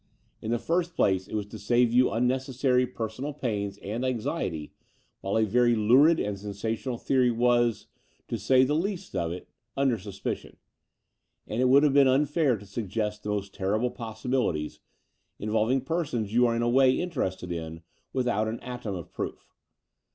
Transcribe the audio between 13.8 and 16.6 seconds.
possibilities, in volving persons you are